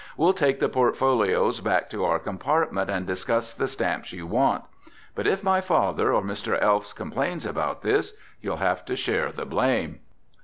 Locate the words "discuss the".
3.05-3.67